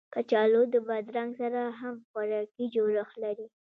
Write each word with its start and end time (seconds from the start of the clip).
کچالو 0.15 0.61
د 0.73 0.75
بادرنګ 0.87 1.31
سره 1.41 1.61
هم 1.79 1.95
خوراکي 2.07 2.65
جوړښت 2.75 3.15
لري 3.23 3.47